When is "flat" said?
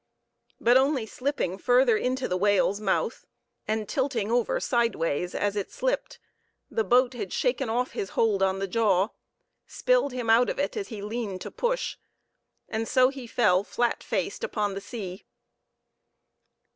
13.63-14.01